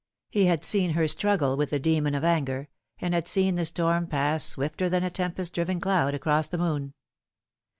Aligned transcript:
He 0.31 0.47
had 0.47 0.65
seen 0.65 0.93
her 0.93 1.07
struggle 1.07 1.55
with 1.55 1.69
the 1.69 1.77
demon 1.77 2.15
of 2.15 2.23
anger, 2.23 2.69
and 2.99 3.13
had 3.13 3.27
seen 3.27 3.53
the 3.53 3.65
storm 3.65 4.07
pass 4.07 4.43
swifter 4.43 4.89
than 4.89 5.03
a 5.03 5.11
tempest 5.11 5.53
driven 5.53 5.79
cloud 5.79 6.15
across 6.15 6.47
the 6.47 6.57
moon. 6.57 6.95